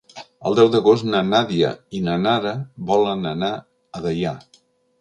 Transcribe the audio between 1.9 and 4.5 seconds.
i na Nara volen anar a Deià.